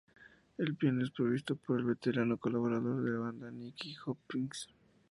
[0.57, 4.67] El piano es provisto por el veterano colaborador de la banda Nicky Hopkins.